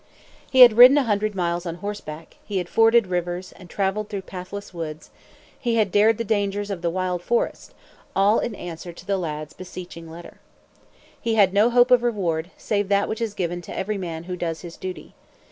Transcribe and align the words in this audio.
He 0.49 0.61
had 0.61 0.77
ridden 0.77 0.97
a 0.97 1.03
hundred 1.03 1.35
miles 1.35 1.67
on 1.67 1.75
horseback; 1.75 2.37
he 2.43 2.57
had 2.57 2.67
forded 2.67 3.05
rivers, 3.05 3.51
and 3.51 3.69
traveled 3.69 4.09
through 4.09 4.23
pathless 4.23 4.73
woods; 4.73 5.11
he 5.59 5.75
had 5.75 5.91
dared 5.91 6.17
the 6.17 6.23
dangers 6.23 6.71
of 6.71 6.81
the 6.81 6.89
wild 6.89 7.21
forest: 7.21 7.75
all 8.15 8.39
in 8.39 8.55
answer 8.55 8.93
to 8.93 9.05
the 9.05 9.19
lad's 9.19 9.53
beseeching 9.53 10.09
letter. 10.09 10.39
He 11.21 11.35
had 11.35 11.53
no 11.53 11.69
hope 11.69 11.91
of 11.91 12.01
reward, 12.01 12.49
save 12.57 12.89
that 12.89 13.07
which 13.07 13.21
is 13.21 13.35
given 13.35 13.61
to 13.61 13.77
every 13.77 13.99
man 13.99 14.23
who 14.23 14.35
does 14.35 14.61
his 14.61 14.75
duty. 14.75 15.13